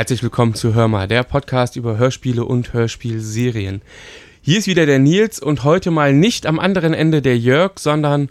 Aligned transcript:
Herzlich 0.00 0.22
willkommen 0.22 0.54
zu 0.54 0.72
Hör 0.72 0.88
mal, 0.88 1.06
der 1.06 1.24
Podcast 1.24 1.76
über 1.76 1.98
Hörspiele 1.98 2.42
und 2.46 2.72
Hörspielserien. 2.72 3.82
Hier 4.40 4.56
ist 4.56 4.66
wieder 4.66 4.86
der 4.86 4.98
Nils 4.98 5.38
und 5.38 5.62
heute 5.62 5.90
mal 5.90 6.14
nicht 6.14 6.46
am 6.46 6.58
anderen 6.58 6.94
Ende 6.94 7.20
der 7.20 7.36
Jörg, 7.36 7.72
sondern 7.78 8.30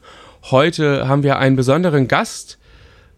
heute 0.49 1.07
haben 1.07 1.21
wir 1.21 1.37
einen 1.37 1.55
besonderen 1.55 2.07
Gast. 2.07 2.57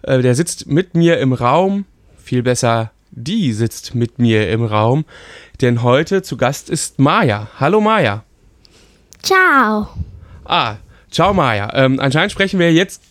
Äh, 0.02 0.22
der 0.22 0.36
sitzt 0.36 0.68
mit 0.68 0.96
mir 0.96 1.20
im 1.20 1.32
Raum. 1.32 1.86
Viel 2.22 2.44
besser, 2.44 2.92
die 3.12 3.54
sitzt 3.54 3.96
mit 3.96 4.20
mir 4.20 4.50
im 4.50 4.66
Raum. 4.66 5.06
Denn 5.62 5.82
heute 5.82 6.22
zu 6.22 6.36
Gast 6.36 6.70
ist 6.70 7.00
Maja. 7.00 7.48
Hallo 7.58 7.80
Maja. 7.80 8.26
Ciao. 9.24 9.88
Ah, 10.44 10.76
ciao 11.10 11.34
Maja. 11.34 11.72
Ähm, 11.74 12.02
anscheinend 12.02 12.34
sprechen 12.34 12.60
wir 12.60 12.74
jetzt 12.74 13.02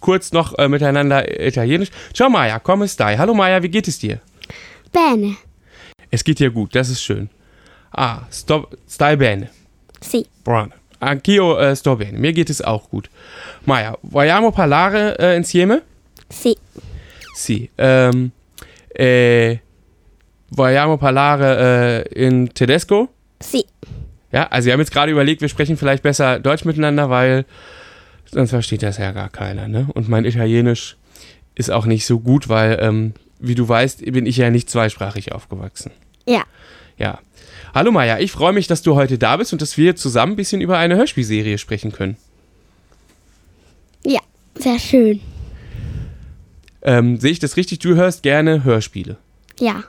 kurz 0.00 0.32
noch 0.32 0.58
äh, 0.58 0.68
miteinander 0.68 1.40
Italienisch. 1.46 1.90
Ciao 2.12 2.28
Maja, 2.28 2.58
come 2.58 2.88
stai? 2.88 3.18
Hallo 3.18 3.34
Maja, 3.34 3.62
wie 3.62 3.68
geht 3.68 3.86
es 3.86 4.00
dir? 4.00 4.18
Bene. 4.94 5.36
Es 6.12 6.22
geht 6.22 6.38
dir 6.38 6.50
gut, 6.50 6.74
das 6.74 6.88
ist 6.88 7.02
schön. 7.02 7.28
Ah, 7.90 8.20
sto, 8.30 8.68
stai 8.88 9.16
bene. 9.16 9.50
Sì. 10.00 10.24
Buono. 10.44 10.72
Anch'io 11.00 11.58
äh, 11.58 11.74
sto 11.74 11.96
bene. 11.96 12.16
Mir 12.16 12.32
geht 12.32 12.48
es 12.48 12.62
auch 12.62 12.88
gut. 12.90 13.10
Maja, 13.66 13.98
vogliamo 14.02 14.52
parlare 14.52 15.18
äh, 15.18 15.36
insieme? 15.36 15.82
Sì. 16.30 16.56
Sì. 17.34 17.70
Ähm, 17.76 18.30
äh, 18.94 19.58
vogliamo 20.50 20.96
parlare 20.96 22.04
äh, 22.14 22.26
in 22.26 22.54
tedesco? 22.54 23.08
Sì. 23.40 23.64
Ja, 24.30 24.46
also 24.46 24.66
wir 24.66 24.74
haben 24.74 24.80
jetzt 24.80 24.92
gerade 24.92 25.10
überlegt, 25.10 25.40
wir 25.40 25.48
sprechen 25.48 25.76
vielleicht 25.76 26.04
besser 26.04 26.38
Deutsch 26.38 26.64
miteinander, 26.64 27.10
weil 27.10 27.46
sonst 28.26 28.50
versteht 28.50 28.84
das 28.84 28.98
ja 28.98 29.10
gar 29.10 29.28
keiner, 29.28 29.66
ne? 29.66 29.88
Und 29.94 30.08
mein 30.08 30.24
Italienisch 30.24 30.96
ist 31.56 31.70
auch 31.70 31.86
nicht 31.86 32.06
so 32.06 32.20
gut, 32.20 32.48
weil, 32.48 32.78
ähm, 32.80 33.14
wie 33.38 33.54
du 33.54 33.68
weißt, 33.68 34.04
bin 34.12 34.26
ich 34.26 34.36
ja 34.36 34.50
nicht 34.50 34.70
zweisprachig 34.70 35.32
aufgewachsen. 35.32 35.92
Ja. 36.26 36.44
Ja. 36.96 37.18
Hallo 37.74 37.90
Maja, 37.90 38.18
ich 38.18 38.30
freue 38.30 38.52
mich, 38.52 38.66
dass 38.66 38.82
du 38.82 38.94
heute 38.94 39.18
da 39.18 39.36
bist 39.36 39.52
und 39.52 39.60
dass 39.60 39.76
wir 39.76 39.96
zusammen 39.96 40.34
ein 40.34 40.36
bisschen 40.36 40.60
über 40.60 40.78
eine 40.78 40.96
Hörspielserie 40.96 41.58
sprechen 41.58 41.92
können. 41.92 42.16
Ja. 44.04 44.20
Sehr 44.56 44.78
schön. 44.78 45.20
Ähm, 46.82 47.18
sehe 47.18 47.32
ich 47.32 47.38
das 47.38 47.56
richtig? 47.56 47.80
Du 47.80 47.94
hörst 47.96 48.22
gerne 48.22 48.62
Hörspiele. 48.62 49.16
Ja. 49.58 49.82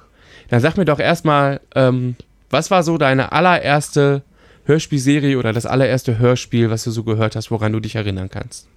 Dann 0.49 0.61
sag 0.61 0.77
mir 0.77 0.85
doch 0.85 0.99
erstmal, 0.99 1.61
ähm, 1.75 2.15
was 2.49 2.71
war 2.71 2.83
so 2.83 2.97
deine 2.97 3.31
allererste 3.31 4.23
Hörspielserie 4.65 5.37
oder 5.37 5.53
das 5.53 5.65
allererste 5.65 6.17
Hörspiel, 6.17 6.69
was 6.69 6.83
du 6.83 6.91
so 6.91 7.03
gehört 7.03 7.35
hast, 7.35 7.51
woran 7.51 7.73
du 7.73 7.79
dich 7.79 7.95
erinnern 7.95 8.29
kannst? 8.29 8.67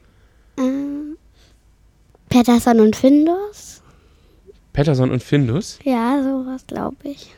Ähm, 0.59 1.17
Patterson 2.29 2.81
und 2.81 2.97
Findus? 2.97 3.83
Patterson 4.79 5.11
und 5.11 5.25
Findus? 5.25 5.81
Ja, 5.83 6.23
sowas 6.23 6.65
glaube 6.69 6.95
ich. 7.03 7.35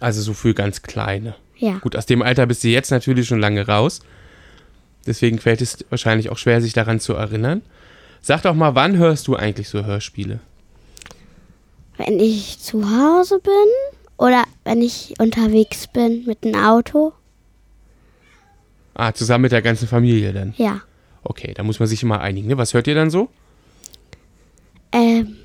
Also 0.00 0.20
so 0.20 0.34
für 0.34 0.52
ganz 0.52 0.82
kleine. 0.82 1.36
Ja. 1.58 1.78
Gut, 1.78 1.94
aus 1.94 2.06
dem 2.06 2.22
Alter 2.22 2.44
bist 2.46 2.64
du 2.64 2.68
jetzt 2.68 2.90
natürlich 2.90 3.28
schon 3.28 3.38
lange 3.38 3.68
raus. 3.68 4.00
Deswegen 5.06 5.38
fällt 5.38 5.62
es 5.62 5.84
wahrscheinlich 5.90 6.30
auch 6.30 6.38
schwer, 6.38 6.60
sich 6.60 6.72
daran 6.72 6.98
zu 6.98 7.12
erinnern. 7.12 7.62
Sag 8.20 8.42
doch 8.42 8.54
mal, 8.54 8.74
wann 8.74 8.96
hörst 8.96 9.28
du 9.28 9.36
eigentlich 9.36 9.68
so 9.68 9.84
Hörspiele? 9.84 10.40
Wenn 11.98 12.18
ich 12.18 12.58
zu 12.58 12.82
Hause 12.84 13.38
bin 13.38 13.52
oder 14.16 14.42
wenn 14.64 14.82
ich 14.82 15.14
unterwegs 15.20 15.86
bin 15.86 16.24
mit 16.24 16.42
dem 16.42 16.56
Auto? 16.56 17.12
Ah, 18.94 19.12
zusammen 19.12 19.42
mit 19.42 19.52
der 19.52 19.62
ganzen 19.62 19.86
Familie 19.86 20.32
dann. 20.32 20.52
Ja. 20.56 20.80
Okay, 21.22 21.54
da 21.54 21.62
muss 21.62 21.78
man 21.78 21.86
sich 21.86 22.02
immer 22.02 22.20
einigen. 22.20 22.48
Ne? 22.48 22.58
Was 22.58 22.74
hört 22.74 22.88
ihr 22.88 22.96
dann 22.96 23.10
so? 23.10 23.28
Ähm, 24.90 25.36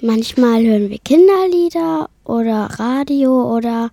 manchmal 0.00 0.62
hören 0.64 0.90
wir 0.90 0.98
Kinderlieder 0.98 2.08
oder 2.24 2.68
Radio 2.78 3.56
oder 3.56 3.90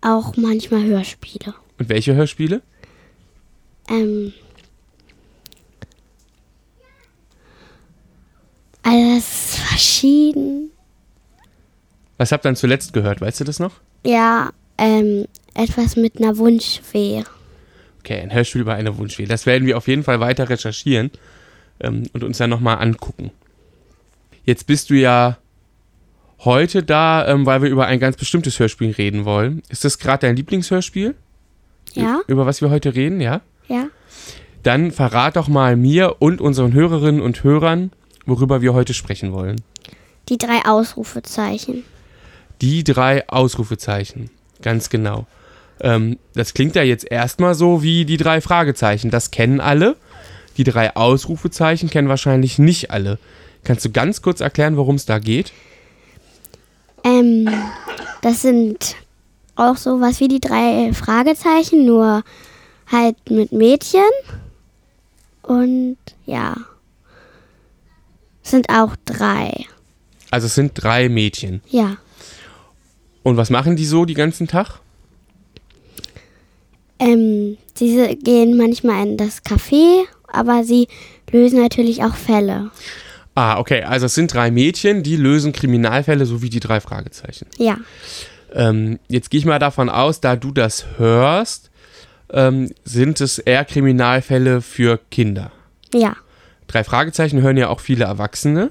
auch 0.00 0.36
manchmal 0.36 0.84
Hörspiele. 0.84 1.54
Und 1.78 1.88
welche 1.88 2.14
Hörspiele? 2.14 2.62
Ähm, 3.88 4.32
alles 8.82 9.56
verschieden. 9.56 10.70
Was 12.16 12.32
habt 12.32 12.44
ihr 12.44 12.48
dann 12.48 12.56
zuletzt 12.56 12.92
gehört? 12.92 13.20
Weißt 13.20 13.40
du 13.40 13.44
das 13.44 13.58
noch? 13.58 13.80
Ja, 14.04 14.50
ähm, 14.78 15.26
etwas 15.54 15.96
mit 15.96 16.18
einer 16.18 16.36
Wunschfee. 16.36 17.24
Okay, 18.00 18.20
ein 18.20 18.32
Hörspiel 18.32 18.60
über 18.60 18.74
eine 18.74 18.96
Wunschfee. 18.98 19.24
Das 19.24 19.46
werden 19.46 19.66
wir 19.66 19.76
auf 19.76 19.88
jeden 19.88 20.04
Fall 20.04 20.20
weiter 20.20 20.48
recherchieren 20.48 21.10
ähm, 21.80 22.04
und 22.12 22.22
uns 22.22 22.38
dann 22.38 22.50
nochmal 22.50 22.78
angucken. 22.78 23.30
Jetzt 24.44 24.66
bist 24.66 24.90
du 24.90 24.94
ja 24.94 25.38
heute 26.44 26.82
da, 26.82 27.26
ähm, 27.26 27.46
weil 27.46 27.62
wir 27.62 27.70
über 27.70 27.86
ein 27.86 28.00
ganz 28.00 28.16
bestimmtes 28.16 28.58
Hörspiel 28.58 28.90
reden 28.92 29.24
wollen. 29.24 29.62
Ist 29.68 29.84
das 29.84 29.98
gerade 29.98 30.26
dein 30.26 30.36
Lieblingshörspiel? 30.36 31.14
Ja, 31.94 32.20
Über 32.26 32.44
was 32.44 32.60
wir 32.60 32.70
heute 32.70 32.94
reden, 32.94 33.20
ja? 33.20 33.40
ja. 33.68 33.86
Dann 34.62 34.90
verrat 34.90 35.36
doch 35.36 35.48
mal 35.48 35.76
mir 35.76 36.16
und 36.18 36.40
unseren 36.40 36.72
Hörerinnen 36.72 37.20
und 37.20 37.44
Hörern, 37.44 37.92
worüber 38.26 38.62
wir 38.62 38.74
heute 38.74 38.94
sprechen 38.94 39.32
wollen. 39.32 39.60
Die 40.28 40.38
drei 40.38 40.64
Ausrufezeichen. 40.64 41.84
Die 42.60 42.82
drei 42.82 43.28
Ausrufezeichen. 43.28 44.30
Ganz 44.62 44.90
genau. 44.90 45.26
Ähm, 45.80 46.18
das 46.34 46.54
klingt 46.54 46.74
ja 46.76 46.82
jetzt 46.82 47.10
erstmal 47.10 47.54
so 47.54 47.82
wie 47.82 48.04
die 48.04 48.16
drei 48.16 48.40
Fragezeichen. 48.40 49.10
Das 49.10 49.30
kennen 49.30 49.60
alle. 49.60 49.96
Die 50.56 50.64
drei 50.64 50.96
Ausrufezeichen 50.96 51.90
kennen 51.90 52.08
wahrscheinlich 52.08 52.58
nicht 52.58 52.90
alle. 52.90 53.18
Kannst 53.64 53.84
du 53.84 53.90
ganz 53.90 54.22
kurz 54.22 54.40
erklären, 54.40 54.76
worum 54.76 54.96
es 54.96 55.06
da 55.06 55.18
geht? 55.18 55.52
Ähm, 57.02 57.48
das 58.22 58.42
sind 58.42 58.96
auch 59.56 59.76
sowas 59.76 60.20
wie 60.20 60.28
die 60.28 60.40
drei 60.40 60.92
Fragezeichen, 60.92 61.84
nur 61.84 62.22
halt 62.90 63.16
mit 63.30 63.52
Mädchen. 63.52 64.02
Und 65.42 65.96
ja, 66.26 66.56
sind 68.42 68.68
auch 68.68 68.96
drei. 69.04 69.66
Also 70.30 70.46
es 70.46 70.54
sind 70.54 70.72
drei 70.74 71.08
Mädchen. 71.08 71.62
Ja. 71.68 71.96
Und 73.22 73.36
was 73.36 73.50
machen 73.50 73.76
die 73.76 73.86
so 73.86 74.04
den 74.04 74.16
ganzen 74.16 74.48
Tag? 74.48 74.80
Ähm, 76.98 77.56
diese 77.78 78.14
gehen 78.16 78.56
manchmal 78.56 79.06
in 79.06 79.16
das 79.16 79.44
Café, 79.44 80.04
aber 80.26 80.64
sie 80.64 80.88
lösen 81.30 81.60
natürlich 81.60 82.04
auch 82.04 82.14
Fälle. 82.14 82.70
Ah, 83.34 83.58
okay. 83.58 83.82
Also 83.82 84.06
es 84.06 84.14
sind 84.14 84.32
drei 84.32 84.50
Mädchen, 84.50 85.02
die 85.02 85.16
lösen 85.16 85.52
Kriminalfälle, 85.52 86.26
so 86.26 86.42
wie 86.42 86.50
die 86.50 86.60
drei 86.60 86.80
Fragezeichen. 86.80 87.46
Ja. 87.58 87.78
Ähm, 88.52 89.00
jetzt 89.08 89.30
gehe 89.30 89.40
ich 89.40 89.46
mal 89.46 89.58
davon 89.58 89.88
aus, 89.88 90.20
da 90.20 90.36
du 90.36 90.52
das 90.52 90.86
hörst, 90.98 91.70
ähm, 92.30 92.70
sind 92.84 93.20
es 93.20 93.38
eher 93.38 93.64
Kriminalfälle 93.64 94.60
für 94.60 95.00
Kinder. 95.10 95.50
Ja. 95.92 96.16
Drei 96.68 96.84
Fragezeichen 96.84 97.42
hören 97.42 97.56
ja 97.56 97.68
auch 97.68 97.80
viele 97.80 98.04
Erwachsene. 98.04 98.70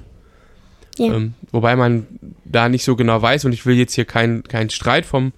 Ja. 0.98 1.14
Ähm, 1.14 1.34
wobei 1.52 1.76
man 1.76 2.08
da 2.46 2.70
nicht 2.70 2.84
so 2.84 2.96
genau 2.96 3.22
weiß 3.22 3.46
und 3.46 3.52
ich 3.52 3.66
will 3.66 3.76
jetzt 3.76 3.94
hier 3.94 4.06
keinen 4.06 4.44
kein 4.44 4.70
Streit 4.70 5.06
vom, 5.06 5.34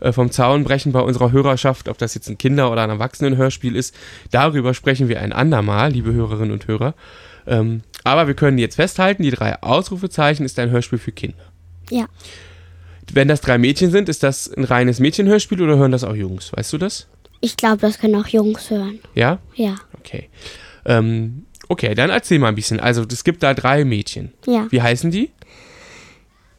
äh, 0.00 0.10
vom 0.12 0.30
Zaun 0.30 0.64
brechen 0.64 0.92
bei 0.92 1.00
unserer 1.00 1.32
Hörerschaft, 1.32 1.88
ob 1.88 1.98
das 1.98 2.14
jetzt 2.14 2.28
ein 2.28 2.38
Kinder- 2.38 2.72
oder 2.72 2.82
ein 2.82 2.90
Erwachsenenhörspiel 2.90 3.76
ist. 3.76 3.94
Darüber 4.30 4.74
sprechen 4.74 5.08
wir 5.08 5.20
ein 5.20 5.32
andermal, 5.32 5.92
liebe 5.92 6.12
Hörerinnen 6.12 6.52
und 6.52 6.66
Hörer. 6.66 6.94
Ähm, 7.46 7.82
aber 8.06 8.28
wir 8.28 8.34
können 8.34 8.56
jetzt 8.58 8.76
festhalten, 8.76 9.24
die 9.24 9.30
drei 9.30 9.60
Ausrufezeichen 9.62 10.46
ist 10.46 10.58
ein 10.60 10.70
Hörspiel 10.70 10.98
für 10.98 11.10
Kinder. 11.10 11.42
Ja. 11.90 12.06
Wenn 13.12 13.26
das 13.26 13.40
drei 13.40 13.58
Mädchen 13.58 13.90
sind, 13.90 14.08
ist 14.08 14.22
das 14.22 14.48
ein 14.52 14.62
reines 14.62 15.00
Mädchenhörspiel 15.00 15.60
oder 15.60 15.76
hören 15.76 15.90
das 15.90 16.04
auch 16.04 16.14
Jungs? 16.14 16.52
Weißt 16.52 16.72
du 16.72 16.78
das? 16.78 17.08
Ich 17.40 17.56
glaube, 17.56 17.78
das 17.78 17.98
können 17.98 18.14
auch 18.14 18.28
Jungs 18.28 18.70
hören. 18.70 19.00
Ja? 19.16 19.40
Ja. 19.56 19.74
Okay. 19.98 20.28
Ähm, 20.84 21.46
okay, 21.66 21.96
dann 21.96 22.10
erzähl 22.10 22.38
mal 22.38 22.48
ein 22.48 22.54
bisschen. 22.54 22.78
Also, 22.78 23.04
es 23.10 23.24
gibt 23.24 23.42
da 23.42 23.54
drei 23.54 23.84
Mädchen. 23.84 24.32
Ja. 24.46 24.68
Wie 24.70 24.80
heißen 24.80 25.10
die? 25.10 25.32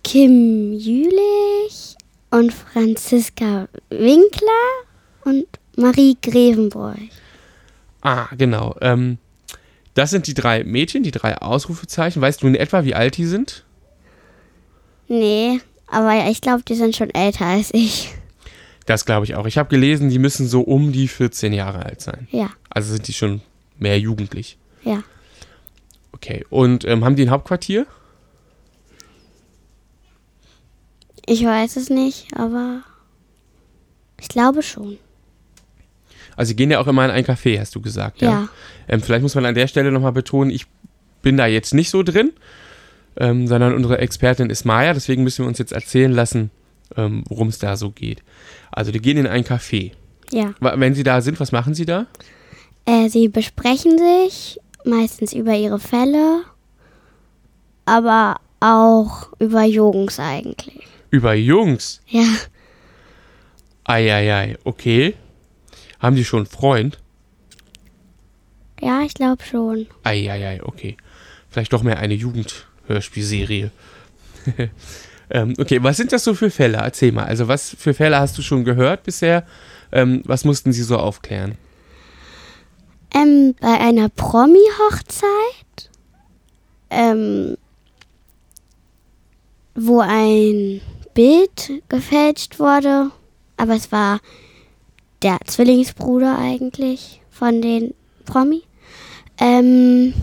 Kim 0.04 0.74
Jülich 0.74 1.96
und 2.30 2.54
Franziska 2.54 3.70
Winkler 3.90 4.68
und 5.24 5.48
Marie 5.78 6.18
Grevenbroich. 6.22 7.12
Ah, 8.02 8.28
genau. 8.38 8.76
Ähm, 8.82 9.18
das 9.98 10.12
sind 10.12 10.28
die 10.28 10.34
drei 10.34 10.64
Mädchen, 10.64 11.04
die 11.04 11.12
drei 11.12 11.38
Ausrufezeichen. 11.38 12.22
Weißt 12.22 12.42
du 12.44 12.48
in 12.48 12.56
etwa, 12.56 12.84
wie 12.84 12.94
alt 12.96 13.18
die 13.18 13.26
sind? 13.26 13.66
Nee, 15.08 15.60
aber 15.88 16.30
ich 16.30 16.42
glaube, 16.42 16.64
die 16.64 16.76
sind 16.76 16.96
schon 16.96 17.10
älter 17.12 17.46
als 17.46 17.74
ich. 17.74 18.14
Das 18.86 19.06
glaube 19.06 19.26
ich 19.26 19.36
auch. 19.36 19.46
Ich 19.46 19.58
habe 19.58 19.70
gelesen, 19.70 20.10
die 20.10 20.20
müssen 20.20 20.48
so 20.48 20.62
um 20.62 20.92
die 20.92 21.08
14 21.08 21.52
Jahre 21.54 21.86
alt 21.86 22.02
sein. 22.02 22.28
Ja, 22.32 22.50
Also 22.70 22.94
sind 22.94 23.08
die 23.08 23.14
schon 23.14 23.42
mehr 23.78 24.00
jugendlich. 24.00 24.58
ja. 24.84 25.04
Okay. 26.14 26.44
Und 26.50 26.84
ähm, 26.86 27.06
haben 27.06 27.16
die 27.16 27.22
ein 27.24 27.30
Hauptquartier? 27.30 27.86
Ich 31.26 31.44
weiß 31.44 31.76
es 31.76 31.90
nicht, 31.90 32.28
aber 32.36 32.82
ich 34.20 34.28
glaube 34.30 34.64
schon. 34.64 34.98
Also 36.38 36.50
sie 36.50 36.56
gehen 36.56 36.72
ja 36.72 36.80
auch 36.80 36.88
immer 36.88 37.04
in 37.04 37.12
ein 37.12 37.26
Café, 37.26 37.60
hast 37.60 37.76
du 37.76 37.82
gesagt. 37.82 38.22
Ja. 38.22 38.48
Ähm, 38.88 39.02
vielleicht 39.02 39.24
muss 39.24 39.36
man 39.36 39.46
an 39.46 39.56
der 39.56 39.68
Stelle 39.68 39.92
nochmal 39.92 40.14
betonen, 40.14 40.50
ich 40.52 40.66
bin 41.22 41.36
da 41.36 41.46
jetzt 41.48 41.74
nicht 41.74 41.90
so 41.90 42.02
drin. 42.04 42.32
ähm, 43.20 43.48
sondern 43.48 43.74
unsere 43.74 43.98
Expertin 43.98 44.50
ist 44.50 44.66
Maya. 44.66 44.94
Deswegen 44.94 45.24
müssen 45.24 45.44
wir 45.44 45.48
uns 45.48 45.58
jetzt 45.58 45.72
erzählen 45.72 46.12
lassen, 46.12 46.52
ähm, 46.96 47.24
worum 47.28 47.48
es 47.48 47.58
da 47.60 47.76
so 47.76 47.90
geht. 47.90 48.24
Also, 48.72 48.92
die 48.92 49.00
gehen 49.00 49.18
in 49.18 49.28
ein 49.28 49.44
Café. 49.44 49.92
Ja. 50.32 50.54
Wenn 50.60 50.94
sie 50.94 51.04
da 51.04 51.22
sind, 51.22 51.40
was 51.40 51.52
machen 51.52 51.74
sie 51.74 51.86
da? 51.86 52.06
Äh, 52.86 53.10
sie 53.10 53.28
besprechen 53.30 53.98
sich 53.98 54.60
meistens 54.86 55.34
über 55.34 55.56
ihre 55.56 55.80
Fälle, 55.80 56.44
aber 57.86 58.38
auch 58.60 59.30
über 59.40 59.64
Jungs 59.64 60.20
eigentlich. 60.20 60.86
Über 61.10 61.34
Jungs. 61.34 62.02
Ja, 62.08 62.24
Eieiei, 63.86 64.58
okay. 64.66 65.16
Haben 66.00 66.16
die 66.16 66.26
schon 66.26 66.40
einen 66.40 66.48
Freund? 66.48 67.00
ja, 68.82 69.02
ich 69.02 69.14
glaube 69.14 69.44
schon. 69.44 69.88
Eieiei, 70.04 70.62
okay. 70.64 70.98
Vielleicht 71.50 71.74
doch 71.74 71.84
mehr 71.84 72.00
eine 72.00 72.14
Jugendhörspielserie. 72.14 73.72
ähm, 75.30 75.54
okay, 75.58 75.82
was 75.82 75.98
sind 75.98 76.12
das 76.12 76.24
so 76.24 76.34
für 76.34 76.52
Fälle? 76.52 76.78
Erzähl 76.78 77.12
mal. 77.12 77.26
Also, 77.26 77.48
was 77.48 77.76
für 77.78 77.94
Fälle 77.94 78.20
hast 78.20 78.38
du 78.38 78.42
schon 78.42 78.64
gehört 78.64 79.04
bisher? 79.04 79.46
Ähm, 79.92 80.22
was 80.26 80.46
mussten 80.46 80.74
sie 80.74 80.84
so 80.84 80.98
aufklären? 80.98 81.56
Ähm, 83.14 83.56
bei 83.60 83.80
einer 83.80 84.10
Promi-Hochzeit, 84.10 85.90
ähm, 86.90 87.58
wo 89.76 90.02
ein 90.02 90.82
Bild 91.14 91.84
gefälscht 91.90 92.60
wurde, 92.60 93.12
aber 93.56 93.76
es 93.76 93.92
war 93.92 94.20
der 95.24 95.40
Zwillingsbruder 95.46 96.38
eigentlich 96.38 97.22
von 97.30 97.62
den 97.62 97.94
Promi. 98.26 98.64
Ähm, 99.40 100.14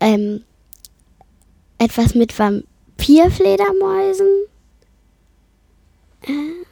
ähm, 0.00 0.42
etwas 1.78 2.14
mit 2.14 2.38
Vampirfledermäusen. 2.38 4.26
Äh, 6.22 6.64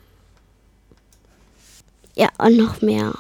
ja, 2.15 2.29
und 2.39 2.57
noch 2.57 2.81
mehr. 2.83 3.15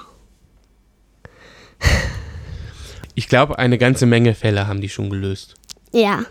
Ich 3.14 3.28
glaube, 3.28 3.58
eine 3.58 3.76
ganze 3.78 4.06
Menge 4.06 4.34
Fälle 4.34 4.66
haben 4.66 4.80
die 4.80 4.88
schon 4.88 5.10
gelöst. 5.10 5.54
Ja, 5.92 6.24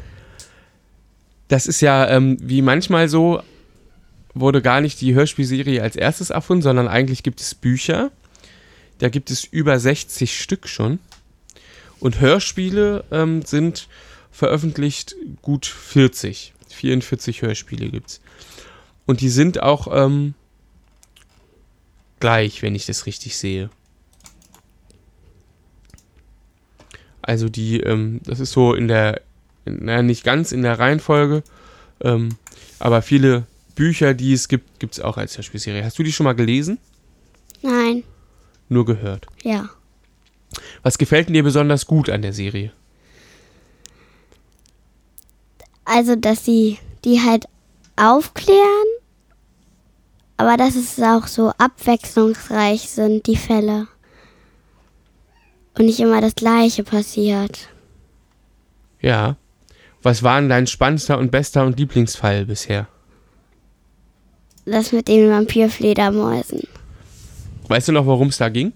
Das 1.47 1.67
ist 1.67 1.81
ja 1.81 2.07
ähm, 2.09 2.37
wie 2.41 2.61
manchmal 2.63 3.07
so, 3.09 3.43
wurde 4.33 4.61
gar 4.61 4.81
nicht 4.81 5.01
die 5.01 5.13
Hörspielserie 5.13 5.81
als 5.81 5.95
erstes 5.95 6.29
erfunden, 6.29 6.61
sondern 6.61 6.87
eigentlich 6.87 7.23
gibt 7.23 7.41
es 7.41 7.55
Bücher. 7.55 8.11
Da 8.99 9.09
gibt 9.09 9.31
es 9.31 9.43
über 9.43 9.79
60 9.79 10.39
Stück 10.39 10.67
schon. 10.67 10.99
Und 11.99 12.19
Hörspiele 12.19 13.03
ähm, 13.11 13.43
sind 13.43 13.87
veröffentlicht 14.31 15.15
gut 15.41 15.65
40. 15.65 16.53
44 16.69 17.41
Hörspiele 17.41 17.89
gibt 17.89 18.09
es. 18.09 18.21
Und 19.05 19.21
die 19.21 19.29
sind 19.29 19.61
auch 19.61 19.87
ähm, 19.91 20.33
gleich, 22.19 22.61
wenn 22.61 22.75
ich 22.75 22.85
das 22.85 23.05
richtig 23.05 23.37
sehe. 23.37 23.69
Also 27.21 27.49
die, 27.49 27.81
ähm, 27.81 28.21
das 28.23 28.39
ist 28.39 28.51
so 28.51 28.73
in 28.73 28.87
der, 28.87 29.21
naja, 29.65 30.01
nicht 30.01 30.23
ganz 30.23 30.51
in 30.51 30.63
der 30.63 30.79
Reihenfolge, 30.79 31.43
ähm, 32.01 32.29
aber 32.79 33.01
viele 33.01 33.45
Bücher, 33.71 34.13
die 34.13 34.33
es 34.33 34.47
gibt, 34.47 34.79
gibt 34.79 34.93
es 34.93 34.99
auch 34.99 35.17
als 35.17 35.37
Hörspielserie. 35.37 35.83
Hast 35.83 35.97
du 35.99 36.03
die 36.03 36.11
schon 36.11 36.23
mal 36.25 36.33
gelesen? 36.35 36.77
nein, 37.61 38.03
Nur 38.69 38.85
gehört. 38.85 39.27
ja. 39.43 39.69
Was 40.83 40.97
gefällt 40.97 41.29
dir 41.29 41.43
besonders 41.43 41.85
gut 41.85 42.09
an 42.09 42.21
der 42.23 42.33
Serie? 42.33 42.73
Also, 45.85 46.15
dass 46.15 46.43
sie 46.45 46.77
die 47.05 47.21
halt 47.21 47.45
aufklären, 47.95 48.87
aber 50.37 50.57
dass 50.57 50.75
es 50.75 50.99
auch 50.99 51.27
so 51.27 51.49
abwechslungsreich 51.57 52.89
sind, 52.89 53.27
die 53.27 53.35
Fälle. 53.37 53.87
Und 55.77 55.85
nicht 55.85 55.99
immer 55.99 56.19
das 56.19 56.35
Gleiche 56.35 56.83
passiert. 56.83 57.69
Ja. 59.01 59.37
Was 60.03 60.23
war 60.23 60.39
denn 60.41 60.49
dein 60.49 60.67
spannendster 60.67 61.17
und 61.17 61.31
bester 61.31 61.65
und 61.65 61.79
Lieblingsfall 61.79 62.45
bisher? 62.45 62.87
Das 64.65 64.91
mit 64.91 65.07
den 65.07 65.29
Vampirfledermäusen. 65.29 66.61
Weißt 67.67 67.87
du 67.87 67.91
noch, 67.93 68.05
worum 68.05 68.27
es 68.27 68.37
da 68.37 68.49
ging? 68.49 68.73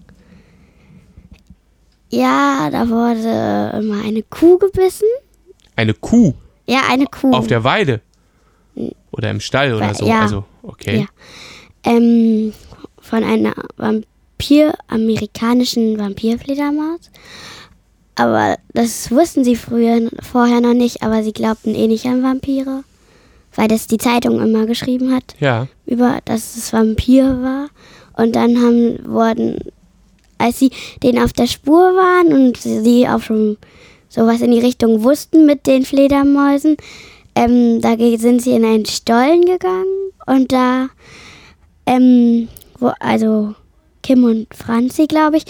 Ja, 2.10 2.68
da 2.70 2.88
wurde 2.88 3.78
immer 3.78 4.02
eine 4.04 4.22
Kuh 4.22 4.58
gebissen. 4.58 5.08
Eine 5.74 5.94
Kuh 5.94 6.32
Ja, 6.66 6.80
eine 6.90 7.06
Kuh. 7.06 7.32
auf 7.32 7.46
der 7.46 7.64
Weide. 7.64 8.00
Oder 9.10 9.30
im 9.30 9.40
Stall 9.40 9.74
oder 9.74 9.94
so. 9.94 10.06
Ja. 10.06 10.20
Also, 10.22 10.44
okay. 10.62 11.00
Ja. 11.00 11.92
ähm, 11.92 12.52
von 13.00 13.24
einer 13.24 13.54
Vampir, 13.76 14.74
amerikanischen 14.88 15.98
Vampirfledermaus. 15.98 17.10
Aber 18.14 18.56
das 18.72 19.10
wussten 19.10 19.44
sie 19.44 19.56
früher 19.56 20.08
vorher 20.22 20.60
noch 20.60 20.74
nicht, 20.74 21.02
aber 21.02 21.22
sie 21.22 21.32
glaubten 21.32 21.74
eh 21.74 21.86
nicht 21.86 22.06
an 22.06 22.22
Vampire, 22.22 22.82
weil 23.56 23.68
das 23.68 23.86
die 23.86 23.98
Zeitung 23.98 24.40
immer 24.40 24.66
geschrieben 24.66 25.12
hat 25.14 25.34
Ja. 25.40 25.66
über, 25.86 26.18
dass 26.24 26.56
es 26.56 26.72
Vampir 26.72 27.42
war. 27.42 27.68
Und 28.16 28.36
dann 28.36 28.58
haben 28.58 28.98
wurden, 29.06 29.58
als 30.38 30.58
sie 30.58 30.70
den 31.02 31.18
auf 31.18 31.32
der 31.32 31.46
Spur 31.46 31.94
waren 31.94 32.32
und 32.32 32.56
sie 32.56 33.08
auch 33.08 33.20
schon 33.20 33.56
sowas 34.08 34.40
in 34.40 34.52
die 34.52 34.60
Richtung 34.60 35.02
wussten 35.02 35.44
mit 35.46 35.66
den 35.66 35.84
Fledermäusen, 35.84 36.76
ähm, 37.34 37.80
da 37.82 37.96
sind 38.16 38.40
sie 38.40 38.52
in 38.52 38.64
einen 38.64 38.86
Stollen 38.86 39.42
gegangen 39.44 40.12
und 40.26 40.52
da, 40.52 40.88
ähm, 41.84 42.48
wo, 42.78 42.92
also 43.00 43.54
Kim 44.02 44.24
und 44.24 44.46
Franzi, 44.54 45.06
glaube 45.06 45.38
ich, 45.38 45.44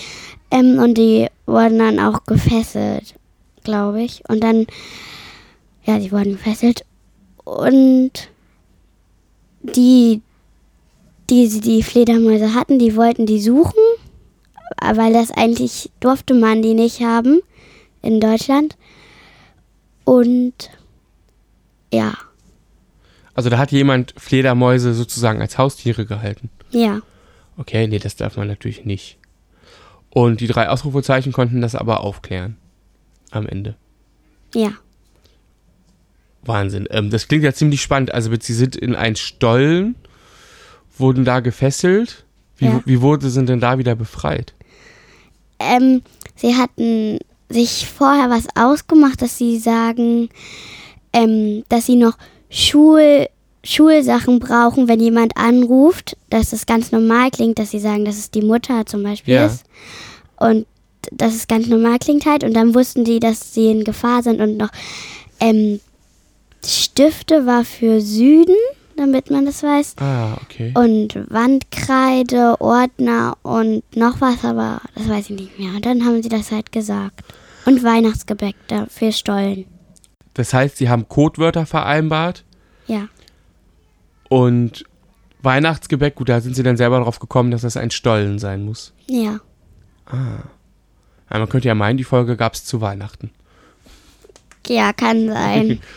ähm, 0.50 0.78
und 0.78 0.94
die 0.98 1.28
wurden 1.46 1.78
dann 1.78 2.00
auch 2.00 2.24
gefesselt, 2.24 3.14
glaube 3.62 4.02
ich. 4.02 4.22
Und 4.28 4.42
dann, 4.42 4.66
ja, 5.84 6.00
sie 6.00 6.10
wurden 6.10 6.32
gefesselt 6.32 6.84
und 7.46 8.10
die, 9.62 10.20
die 11.30 11.60
die 11.60 11.82
Fledermäuse 11.82 12.54
hatten, 12.54 12.78
die 12.78 12.96
wollten 12.96 13.24
die 13.24 13.40
suchen, 13.40 13.78
weil 14.94 15.12
das 15.12 15.30
eigentlich 15.30 15.90
durfte 16.00 16.34
man 16.34 16.60
die 16.60 16.74
nicht 16.74 17.00
haben 17.00 17.40
in 18.02 18.20
Deutschland. 18.20 18.76
Und 20.04 20.70
ja, 21.92 22.14
Also 23.34 23.48
da 23.48 23.58
hat 23.58 23.70
jemand 23.72 24.12
Fledermäuse 24.16 24.92
sozusagen 24.92 25.40
als 25.40 25.56
Haustiere 25.56 26.04
gehalten. 26.04 26.50
ja, 26.70 27.00
Okay, 27.58 27.86
nee, 27.86 27.98
das 27.98 28.16
darf 28.16 28.36
man 28.36 28.48
natürlich 28.48 28.84
nicht. 28.84 29.18
Und 30.10 30.40
die 30.40 30.46
drei 30.46 30.68
Ausrufezeichen 30.68 31.32
konnten 31.32 31.60
das 31.62 31.74
aber 31.74 32.00
aufklären. 32.00 32.56
Am 33.30 33.46
Ende. 33.46 33.76
ja. 34.54 34.70
Wahnsinn. 36.48 36.86
Ähm, 36.90 37.10
das 37.10 37.28
klingt 37.28 37.44
ja 37.44 37.52
ziemlich 37.52 37.80
spannend. 37.82 38.12
Also 38.12 38.30
sie 38.40 38.54
sind 38.54 38.76
in 38.76 38.94
einen 38.94 39.16
Stollen, 39.16 39.94
wurden 40.98 41.24
da 41.24 41.40
gefesselt. 41.40 42.24
Wie, 42.58 42.66
Ja. 42.66 42.82
wie 42.86 43.00
wurde 43.02 43.28
sind 43.30 43.48
denn 43.48 43.60
da 43.60 43.78
wieder 43.78 43.94
befreit? 43.94 44.54
Ähm, 45.58 46.02
sie 46.34 46.54
hatten 46.56 47.18
sich 47.48 47.86
vorher 47.86 48.30
was 48.30 48.46
ausgemacht, 48.54 49.20
dass 49.22 49.38
sie 49.38 49.58
sagen, 49.58 50.28
ähm, 51.12 51.64
dass 51.68 51.86
sie 51.86 51.96
noch 51.96 52.16
Schul 52.50 53.26
Schulsachen 53.64 54.38
brauchen, 54.38 54.86
wenn 54.86 55.00
jemand 55.00 55.36
anruft, 55.36 56.16
dass 56.30 56.52
es 56.52 56.66
ganz 56.66 56.92
normal 56.92 57.32
klingt, 57.32 57.58
dass 57.58 57.72
sie 57.72 57.80
sagen, 57.80 58.04
dass 58.04 58.16
es 58.16 58.30
die 58.30 58.42
Mutter 58.42 58.86
zum 58.86 59.02
Beispiel 59.02 59.34
Ja. 59.34 59.46
ist. 59.46 59.64
Und 60.36 60.66
dass 61.10 61.34
es 61.34 61.48
ganz 61.48 61.66
normal 61.66 61.98
klingt 61.98 62.26
halt. 62.26 62.44
Und 62.44 62.54
dann 62.54 62.76
wussten 62.76 63.04
die, 63.04 63.18
dass 63.18 63.54
sie 63.54 63.66
in 63.72 63.82
Gefahr 63.82 64.22
sind 64.22 64.40
und 64.40 64.56
noch 64.56 64.70
ähm, 65.40 65.80
Stifte 66.66 67.46
war 67.46 67.64
für 67.64 68.00
Süden, 68.00 68.56
damit 68.96 69.30
man 69.30 69.46
das 69.46 69.62
weiß. 69.62 69.96
Ah, 69.98 70.34
okay. 70.42 70.72
Und 70.74 71.14
Wandkreide, 71.30 72.60
Ordner 72.60 73.36
und 73.42 73.82
noch 73.96 74.20
was, 74.20 74.44
aber 74.44 74.80
das 74.94 75.08
weiß 75.08 75.30
ich 75.30 75.38
nicht 75.40 75.58
mehr. 75.58 75.70
Und 75.74 75.84
dann 75.86 76.04
haben 76.04 76.22
sie 76.22 76.28
das 76.28 76.50
halt 76.52 76.72
gesagt. 76.72 77.20
Und 77.66 77.82
Weihnachtsgebäck 77.82 78.54
dafür 78.68 79.12
Stollen. 79.12 79.66
Das 80.34 80.52
heißt, 80.54 80.76
sie 80.76 80.88
haben 80.88 81.08
Codewörter 81.08 81.66
vereinbart 81.66 82.44
Ja. 82.86 83.08
und 84.28 84.84
Weihnachtsgebäck, 85.42 86.14
gut, 86.16 86.28
da 86.28 86.40
sind 86.40 86.56
sie 86.56 86.62
dann 86.62 86.76
selber 86.76 86.98
drauf 87.00 87.18
gekommen, 87.20 87.50
dass 87.52 87.62
das 87.62 87.76
ein 87.76 87.90
Stollen 87.90 88.38
sein 88.38 88.64
muss. 88.64 88.92
Ja. 89.06 89.40
Ja, 90.12 91.38
man 91.38 91.48
könnte 91.48 91.68
ja 91.68 91.74
meinen, 91.74 91.96
die 91.96 92.04
Folge 92.04 92.36
gab 92.36 92.54
es 92.54 92.64
zu 92.64 92.80
Weihnachten. 92.80 93.30
Ja, 94.66 94.92
kann 94.92 95.28
sein. 95.28 95.80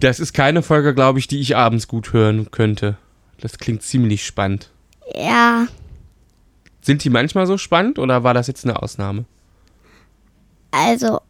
Das 0.00 0.18
ist 0.18 0.32
keine 0.32 0.62
Folge, 0.62 0.94
glaube 0.94 1.18
ich, 1.18 1.28
die 1.28 1.40
ich 1.40 1.56
abends 1.56 1.86
gut 1.86 2.12
hören 2.12 2.50
könnte. 2.50 2.96
Das 3.40 3.58
klingt 3.58 3.82
ziemlich 3.82 4.24
spannend. 4.24 4.70
ja. 5.14 5.66
Sind 6.82 7.04
die 7.04 7.10
manchmal 7.10 7.46
so 7.46 7.58
spannend 7.58 7.98
oder 7.98 8.24
war 8.24 8.32
das 8.32 8.46
jetzt 8.46 8.64
eine 8.64 8.82
Ausnahme? 8.82 9.26
Also, 10.70 11.20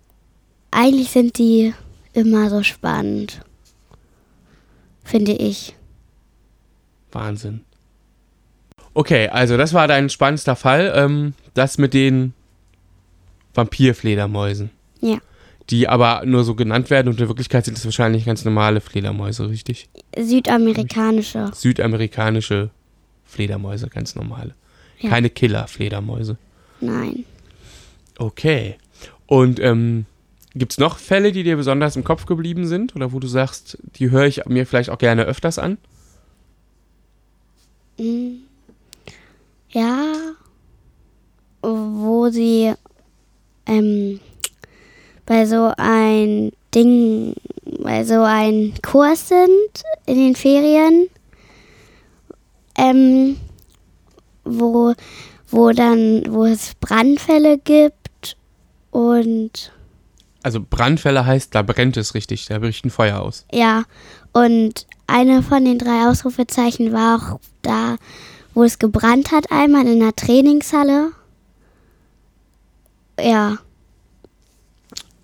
eigentlich 0.70 1.10
sind 1.10 1.38
die 1.38 1.74
immer 2.12 2.48
so 2.50 2.62
spannend. 2.62 3.40
Finde 5.02 5.32
ich. 5.32 5.74
Wahnsinn. 7.10 7.62
Okay, 8.94 9.28
also 9.28 9.56
das 9.56 9.72
war 9.74 9.88
dein 9.88 10.08
spannendster 10.08 10.54
Fall. 10.54 10.92
Ähm, 10.94 11.34
das 11.54 11.78
mit 11.78 11.94
den 11.94 12.32
Vampirfledermäusen. 13.54 14.70
Ja. 15.00 15.18
Die 15.70 15.88
aber 15.88 16.22
nur 16.26 16.42
so 16.42 16.54
genannt 16.54 16.90
werden 16.90 17.08
und 17.08 17.20
in 17.20 17.28
Wirklichkeit 17.28 17.64
sind 17.64 17.78
es 17.78 17.84
wahrscheinlich 17.84 18.24
ganz 18.24 18.44
normale 18.44 18.80
Fledermäuse, 18.80 19.48
richtig? 19.48 19.88
Südamerikanische. 20.18 21.50
Südamerikanische 21.54 22.70
Fledermäuse, 23.24 23.88
ganz 23.88 24.16
normale. 24.16 24.54
Ja. 24.98 25.10
Keine 25.10 25.30
Killer-Fledermäuse. 25.30 26.36
Nein. 26.80 27.24
Okay. 28.18 28.76
Und 29.26 29.60
ähm, 29.60 30.06
gibt 30.54 30.72
es 30.72 30.78
noch 30.78 30.98
Fälle, 30.98 31.30
die 31.30 31.44
dir 31.44 31.56
besonders 31.56 31.94
im 31.94 32.02
Kopf 32.02 32.26
geblieben 32.26 32.66
sind? 32.66 32.96
Oder 32.96 33.12
wo 33.12 33.20
du 33.20 33.28
sagst, 33.28 33.78
die 33.96 34.10
höre 34.10 34.26
ich 34.26 34.44
mir 34.46 34.66
vielleicht 34.66 34.90
auch 34.90 34.98
gerne 34.98 35.22
öfters 35.24 35.58
an? 35.58 35.78
Mm. 37.98 38.40
Ja. 39.68 40.14
Wo 41.62 42.28
sie 42.30 42.72
ähm, 43.66 44.18
bei 45.26 45.46
so 45.46 45.72
ein 45.76 46.52
Ding, 46.74 47.34
bei 47.82 48.04
so 48.04 48.22
ein 48.22 48.74
Kurs 48.82 49.28
sind 49.28 49.82
in 50.06 50.16
den 50.16 50.36
Ferien, 50.36 51.08
ähm, 52.76 53.36
wo, 54.44 54.94
wo 55.48 55.70
dann, 55.72 56.24
wo 56.28 56.44
es 56.44 56.74
Brandfälle 56.80 57.58
gibt 57.58 58.36
und 58.90 59.72
Also 60.42 60.64
Brandfälle 60.68 61.26
heißt, 61.26 61.54
da 61.54 61.62
brennt 61.62 61.96
es 61.96 62.14
richtig, 62.14 62.46
da 62.46 62.58
bricht 62.58 62.84
ein 62.84 62.90
Feuer 62.90 63.20
aus. 63.20 63.44
Ja, 63.52 63.84
und 64.32 64.86
eine 65.06 65.42
von 65.42 65.64
den 65.64 65.78
drei 65.78 66.08
Ausrufezeichen 66.08 66.92
war 66.92 67.16
auch 67.16 67.40
da, 67.62 67.96
wo 68.54 68.64
es 68.64 68.78
gebrannt 68.78 69.32
hat, 69.32 69.50
einmal 69.50 69.86
in 69.86 70.00
der 70.00 70.14
Trainingshalle. 70.14 71.12
Ja, 73.20 73.58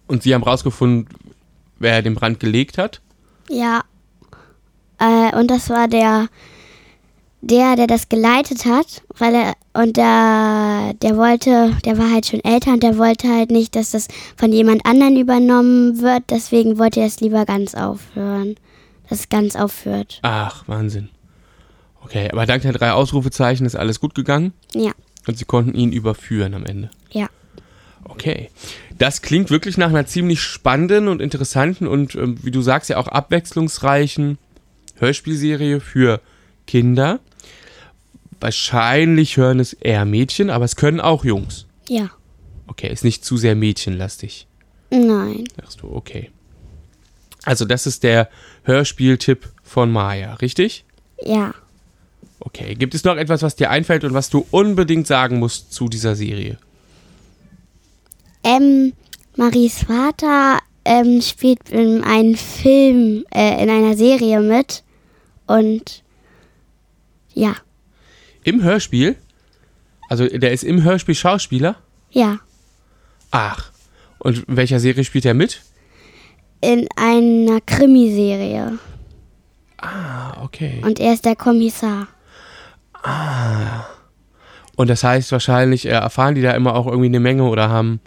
Und 0.08 0.22
sie 0.22 0.34
haben 0.34 0.42
rausgefunden, 0.44 1.08
wer 1.78 2.02
den 2.02 2.14
Brand 2.14 2.40
gelegt 2.40 2.78
hat. 2.78 3.00
ja. 3.48 3.82
Äh, 4.98 5.36
und 5.38 5.50
das 5.50 5.68
war 5.68 5.88
der, 5.88 6.28
der, 7.42 7.76
der 7.76 7.86
das 7.86 8.08
geleitet 8.08 8.64
hat, 8.64 9.02
weil 9.18 9.34
er, 9.34 9.52
und 9.74 9.98
der, 9.98 10.94
der 11.02 11.18
wollte, 11.18 11.76
der 11.84 11.98
war 11.98 12.10
halt 12.10 12.24
schon 12.24 12.42
älter 12.42 12.72
und 12.72 12.82
der 12.82 12.96
wollte 12.96 13.28
halt 13.28 13.50
nicht, 13.50 13.76
dass 13.76 13.90
das 13.90 14.08
von 14.38 14.52
jemand 14.54 14.86
anderen 14.86 15.18
übernommen 15.18 16.00
wird, 16.00 16.22
deswegen 16.30 16.78
wollte 16.78 17.00
er 17.00 17.06
es 17.08 17.20
lieber 17.20 17.44
ganz 17.44 17.74
aufhören. 17.74 18.54
Dass 19.10 19.20
es 19.20 19.28
ganz 19.28 19.54
aufhört. 19.54 20.18
Ach, 20.22 20.64
Wahnsinn. 20.66 21.10
Okay, 22.02 22.30
aber 22.32 22.46
dank 22.46 22.62
der 22.62 22.72
drei 22.72 22.92
Ausrufezeichen 22.92 23.66
ist 23.66 23.76
alles 23.76 24.00
gut 24.00 24.14
gegangen 24.14 24.54
Ja, 24.74 24.92
und 25.28 25.36
sie 25.36 25.44
konnten 25.44 25.74
ihn 25.74 25.92
überführen 25.92 26.54
am 26.54 26.64
Ende. 26.64 26.90
ja. 27.10 27.28
Okay. 28.08 28.50
Das 28.98 29.22
klingt 29.22 29.50
wirklich 29.50 29.76
nach 29.76 29.88
einer 29.88 30.06
ziemlich 30.06 30.40
spannenden 30.40 31.08
und 31.08 31.20
interessanten 31.20 31.86
und, 31.86 32.14
ähm, 32.14 32.38
wie 32.42 32.50
du 32.50 32.62
sagst, 32.62 32.88
ja 32.90 32.96
auch 32.96 33.08
abwechslungsreichen 33.08 34.38
Hörspielserie 34.96 35.80
für 35.80 36.20
Kinder. 36.66 37.20
Wahrscheinlich 38.40 39.36
hören 39.36 39.60
es 39.60 39.72
eher 39.72 40.04
Mädchen, 40.04 40.50
aber 40.50 40.64
es 40.64 40.76
können 40.76 41.00
auch 41.00 41.24
Jungs. 41.24 41.66
Ja. 41.88 42.10
Okay, 42.66 42.92
ist 42.92 43.04
nicht 43.04 43.24
zu 43.24 43.36
sehr 43.36 43.54
mädchenlastig. 43.54 44.46
Nein. 44.90 45.44
Sagst 45.56 45.82
du, 45.82 45.92
okay. 45.92 46.30
Also, 47.44 47.64
das 47.64 47.86
ist 47.86 48.02
der 48.02 48.28
Hörspieltipp 48.64 49.48
von 49.62 49.90
Maya, 49.92 50.34
richtig? 50.34 50.84
Ja. 51.22 51.54
Okay. 52.40 52.74
Gibt 52.74 52.94
es 52.94 53.04
noch 53.04 53.16
etwas, 53.16 53.42
was 53.42 53.56
dir 53.56 53.70
einfällt 53.70 54.04
und 54.04 54.14
was 54.14 54.30
du 54.30 54.46
unbedingt 54.50 55.06
sagen 55.06 55.38
musst 55.38 55.72
zu 55.72 55.88
dieser 55.88 56.16
Serie? 56.16 56.58
Ähm, 58.46 58.92
Maries 59.34 59.82
Vater 59.82 60.58
ähm, 60.84 61.20
spielt 61.20 61.68
in 61.70 62.04
einem 62.04 62.36
Film, 62.36 63.24
äh, 63.34 63.60
in 63.60 63.68
einer 63.68 63.96
Serie 63.96 64.40
mit. 64.40 64.84
Und 65.46 66.04
ja, 67.34 67.56
Im 68.44 68.62
Hörspiel? 68.62 69.16
Also, 70.08 70.26
der 70.28 70.52
ist 70.52 70.62
im 70.62 70.82
Hörspiel 70.84 71.16
Schauspieler? 71.16 71.76
ja. 72.10 72.38
Ach. 73.32 73.72
Und 74.18 74.48
in 74.48 74.56
welcher 74.56 74.78
Serie 74.80 75.04
spielt 75.04 75.26
er 75.26 75.34
mit? 75.34 75.60
In 76.60 76.86
einer 76.96 77.60
Krimiserie. 77.60 78.78
Ah, 79.78 80.42
okay. 80.42 80.80
Und 80.84 81.00
er 81.00 81.12
ist 81.12 81.24
der 81.24 81.36
Kommissar. 81.36 82.06
Und 84.76 84.88
das 84.88 85.04
heißt 85.04 85.32
wahrscheinlich, 85.32 85.86
äh, 85.86 85.90
erfahren 85.90 86.34
die 86.34 86.42
da 86.42 86.52
immer 86.52 86.74
auch 86.74 86.86
irgendwie 86.86 87.06
eine 87.06 87.20
Menge 87.20 87.42
oder 87.44 87.68
haben, 87.68 88.00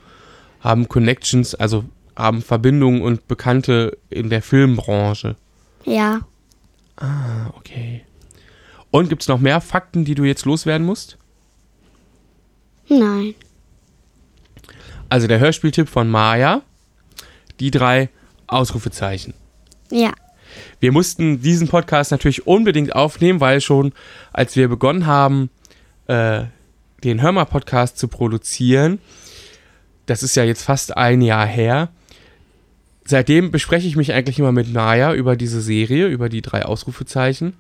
haben 0.60 0.88
Connections, 0.88 1.56
also 1.56 1.86
haben 2.16 2.42
Verbindungen 2.42 3.01
und 3.01 3.28
Bekannte 3.28 3.98
in 4.10 4.30
der 4.30 4.42
Filmbranche. 4.42 5.36
Ja. 5.86 6.22
Ah, 6.98 7.48
okay. 7.56 8.04
Und 8.92 9.10
gibt 9.10 9.22
es 9.22 9.28
noch 9.28 9.39
mehr 9.39 9.62
Fakten, 9.62 10.04
die 10.04 10.16
du 10.16 10.24
jetzt 10.24 10.46
loswerden 10.46 10.86
musst? 10.86 11.18
Nein. 12.89 13.36
Also 15.08 15.28
der 15.28 15.39
Hörspieltipp 15.39 15.88
von 15.88 16.10
Maya, 16.10 16.62
die 17.60 17.72
drei 17.72 18.10
Ausrufezeichen. 18.48 19.34
Ja. 19.92 20.12
Wir 20.80 20.92
mussten 20.92 21.42
diesen 21.42 21.68
Podcast 21.68 22.12
natürlich 22.12 22.48
unbedingt 22.48 22.96
aufnehmen, 22.96 23.39
weil 23.39 23.62
schon 23.62 23.94
als 24.34 24.56
wir 24.56 24.68
begonnen 24.68 25.06
haben, 25.06 25.50
äh, 26.08 26.46
den 27.04 27.22
Hörmer-Podcast 27.22 27.98
zu 27.98 28.08
produzieren, 28.08 29.00
das 30.10 30.24
ist 30.24 30.36
ja 30.36 30.44
jetzt 30.44 30.63
fast 30.63 30.98
ein 30.98 31.22
Jahr 31.22 31.46
her, 31.46 31.89
seitdem 33.06 33.51
bespreche 33.51 33.88
ich 33.88 33.96
mich 33.96 34.13
eigentlich 34.13 34.39
immer 34.39 34.51
mit 34.51 34.72
Naya 34.72 35.13
über 35.13 35.36
diese 35.36 35.62
Serie, 35.62 36.08
über 36.08 36.30
die 36.30 36.42
drei 36.42 36.66
Ausrufezeichen. 36.66 37.54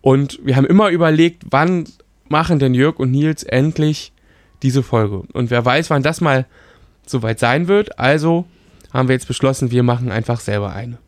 Und 0.00 0.40
wir 0.44 0.56
haben 0.56 0.66
immer 0.66 0.88
überlegt, 0.88 1.42
wann 1.50 1.84
machen 2.28 2.58
denn 2.58 2.74
Jörg 2.74 2.98
und 2.98 3.10
Nils 3.10 3.42
endlich 3.42 4.12
diese 4.62 4.82
Folge? 4.82 5.24
Und 5.32 5.50
wer 5.50 5.64
weiß, 5.64 5.90
wann 5.90 6.02
das 6.02 6.20
mal 6.20 6.46
soweit 7.06 7.38
sein 7.38 7.68
wird. 7.68 7.98
Also 7.98 8.46
haben 8.92 9.08
wir 9.08 9.14
jetzt 9.14 9.28
beschlossen, 9.28 9.70
wir 9.70 9.82
machen 9.82 10.10
einfach 10.10 10.40
selber 10.40 10.72
eine. 10.72 10.98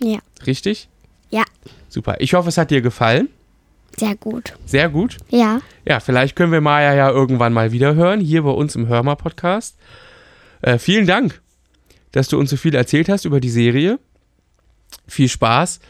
Ja. 0.00 0.18
Richtig? 0.46 0.88
Ja. 1.30 1.44
Super. 1.88 2.16
Ich 2.18 2.34
hoffe, 2.34 2.48
es 2.48 2.58
hat 2.58 2.70
dir 2.70 2.80
gefallen. 2.80 3.28
Sehr 3.96 4.16
gut. 4.16 4.54
Sehr 4.66 4.88
gut. 4.88 5.18
Ja. 5.28 5.60
Ja, 5.84 6.00
vielleicht 6.00 6.36
können 6.36 6.52
wir 6.52 6.60
Maya 6.60 6.94
ja 6.94 7.10
irgendwann 7.10 7.52
mal 7.52 7.72
wieder 7.72 7.94
hören, 7.94 8.20
hier 8.20 8.42
bei 8.42 8.50
uns 8.50 8.74
im 8.76 8.88
Hörmer-Podcast. 8.88 9.76
Äh, 10.62 10.78
vielen 10.78 11.06
Dank, 11.06 11.40
dass 12.12 12.28
du 12.28 12.38
uns 12.38 12.50
so 12.50 12.56
viel 12.56 12.74
erzählt 12.74 13.08
hast 13.08 13.24
über 13.24 13.40
die 13.40 13.50
Serie. 13.50 13.98
Viel 15.06 15.28
Spaß 15.28 15.80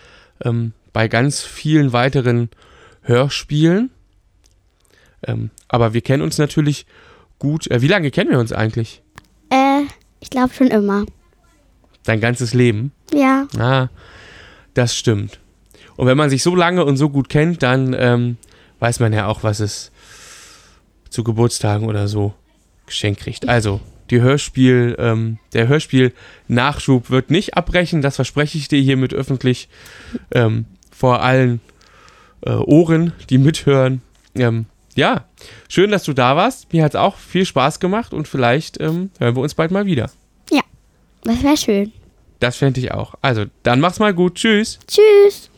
ähm, 0.44 0.72
bei 0.92 1.08
ganz 1.08 1.42
vielen 1.42 1.92
weiteren 1.92 2.50
Hörspielen. 3.02 3.90
Ähm, 5.26 5.50
aber 5.68 5.94
wir 5.94 6.00
kennen 6.00 6.22
uns 6.22 6.38
natürlich 6.38 6.86
gut. 7.38 7.70
Äh, 7.70 7.82
wie 7.82 7.88
lange 7.88 8.10
kennen 8.10 8.30
wir 8.30 8.38
uns 8.38 8.52
eigentlich? 8.52 9.02
Äh, 9.50 9.82
ich 10.20 10.30
glaube 10.30 10.52
schon 10.52 10.68
immer. 10.68 11.06
Dein 12.04 12.20
ganzes 12.20 12.52
Leben? 12.52 12.92
Ja. 13.12 13.46
Ah, 13.58 13.88
das 14.74 14.96
stimmt. 14.96 15.40
Und 15.96 16.06
wenn 16.06 16.16
man 16.16 16.30
sich 16.30 16.42
so 16.42 16.54
lange 16.54 16.84
und 16.84 16.96
so 16.96 17.08
gut 17.10 17.28
kennt, 17.28 17.62
dann 17.62 17.94
ähm, 17.98 18.36
weiß 18.80 19.00
man 19.00 19.12
ja 19.12 19.26
auch, 19.26 19.42
was 19.42 19.60
es 19.60 19.92
zu 21.10 21.24
Geburtstagen 21.24 21.86
oder 21.86 22.08
so 22.08 22.34
geschenkt 22.86 23.20
kriegt. 23.20 23.48
Also, 23.48 23.80
die 24.10 24.20
Hörspiel, 24.20 24.96
ähm, 24.98 25.38
der 25.52 25.68
Hörspiel-Nachschub 25.68 27.10
wird 27.10 27.30
nicht 27.30 27.56
abbrechen, 27.56 28.02
das 28.02 28.16
verspreche 28.16 28.58
ich 28.58 28.68
dir 28.68 28.80
hiermit 28.80 29.14
öffentlich 29.14 29.68
ähm, 30.32 30.66
vor 30.90 31.22
allen 31.22 31.60
äh, 32.44 32.50
Ohren, 32.50 33.12
die 33.30 33.38
mithören. 33.38 34.02
Ähm, 34.34 34.66
ja, 34.96 35.24
schön, 35.68 35.90
dass 35.90 36.04
du 36.04 36.12
da 36.12 36.36
warst. 36.36 36.72
Mir 36.72 36.84
hat 36.84 36.92
es 36.92 37.00
auch 37.00 37.16
viel 37.16 37.46
Spaß 37.46 37.80
gemacht 37.80 38.12
und 38.12 38.28
vielleicht 38.28 38.80
ähm, 38.80 39.10
hören 39.18 39.36
wir 39.36 39.42
uns 39.42 39.54
bald 39.54 39.70
mal 39.70 39.86
wieder. 39.86 40.10
Das 41.24 41.42
wäre 41.42 41.56
schön. 41.56 41.92
Das 42.38 42.56
fände 42.56 42.80
ich 42.80 42.92
auch. 42.92 43.14
Also, 43.22 43.46
dann 43.62 43.80
mach's 43.80 43.98
mal 43.98 44.12
gut. 44.12 44.36
Tschüss. 44.36 44.78
Tschüss. 44.86 45.50